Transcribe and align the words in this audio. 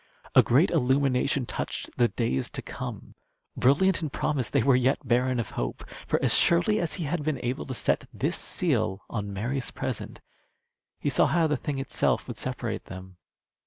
A 0.33 0.41
great 0.41 0.71
illumination 0.71 1.45
touched 1.45 1.91
the 1.95 2.07
days 2.07 2.49
to 2.53 2.63
come. 2.63 3.13
Brilliant 3.55 4.01
in 4.01 4.09
promise, 4.09 4.49
they 4.49 4.63
were 4.63 4.75
yet 4.75 5.07
barren 5.07 5.39
of 5.39 5.51
hope. 5.51 5.83
For 6.07 6.19
as 6.23 6.33
surely 6.33 6.79
as 6.79 6.95
he 6.95 7.03
had 7.03 7.21
been 7.23 7.37
able 7.45 7.67
to 7.67 7.75
set 7.75 8.07
this 8.11 8.35
seal 8.35 9.01
on 9.11 9.31
Mary's 9.31 9.69
present, 9.69 10.19
he 10.99 11.11
saw 11.11 11.27
how 11.27 11.45
the 11.45 11.55
thing 11.55 11.77
itself 11.77 12.27
would 12.27 12.37
separate 12.37 12.85
them. 12.85 13.17